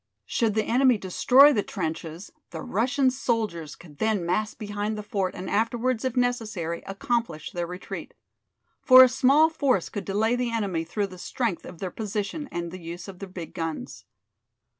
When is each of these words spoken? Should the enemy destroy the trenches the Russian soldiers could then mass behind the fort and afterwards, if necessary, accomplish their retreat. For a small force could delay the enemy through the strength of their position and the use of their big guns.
Should 0.25 0.55
the 0.55 0.63
enemy 0.65 0.97
destroy 0.97 1.53
the 1.53 1.61
trenches 1.61 2.31
the 2.49 2.63
Russian 2.63 3.11
soldiers 3.11 3.75
could 3.75 3.99
then 3.99 4.25
mass 4.25 4.55
behind 4.55 4.97
the 4.97 5.03
fort 5.03 5.35
and 5.35 5.47
afterwards, 5.47 6.03
if 6.03 6.17
necessary, 6.17 6.81
accomplish 6.87 7.51
their 7.51 7.67
retreat. 7.67 8.15
For 8.81 9.03
a 9.03 9.07
small 9.07 9.47
force 9.47 9.89
could 9.89 10.05
delay 10.05 10.35
the 10.35 10.49
enemy 10.51 10.85
through 10.85 11.05
the 11.05 11.19
strength 11.19 11.65
of 11.65 11.77
their 11.77 11.91
position 11.91 12.49
and 12.51 12.71
the 12.71 12.81
use 12.81 13.07
of 13.07 13.19
their 13.19 13.29
big 13.29 13.53
guns. 13.53 14.05